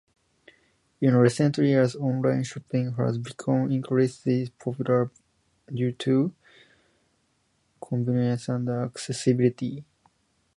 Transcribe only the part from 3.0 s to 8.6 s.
become increasingly popular due to convenience